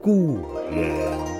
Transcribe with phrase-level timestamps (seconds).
[0.00, 0.38] 故
[0.70, 1.31] 人。